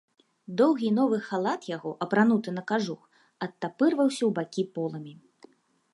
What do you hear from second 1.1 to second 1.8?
халат